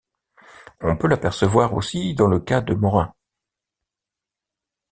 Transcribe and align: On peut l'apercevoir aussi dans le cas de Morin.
On 0.79 0.97
peut 0.97 1.07
l'apercevoir 1.07 1.75
aussi 1.75 2.15
dans 2.15 2.25
le 2.25 2.39
cas 2.39 2.61
de 2.61 2.73
Morin. 2.73 3.13